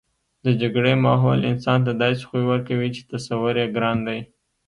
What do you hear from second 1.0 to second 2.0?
ماحول انسان ته